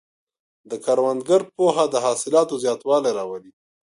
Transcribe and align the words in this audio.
د 0.69 0.71
کروندګر 0.85 1.41
پوهه 1.55 1.85
د 1.93 1.95
حاصلاتو 2.05 2.55
زیاتوالی 2.63 3.11
راولي. 3.19 3.51